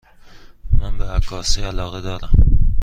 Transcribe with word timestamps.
من 0.71 0.97
به 0.97 1.05
عکاسی 1.05 1.61
علاقه 1.61 2.01
دارم. 2.01 2.33